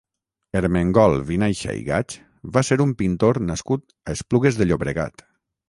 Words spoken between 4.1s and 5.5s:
Esplugues de Llobregat.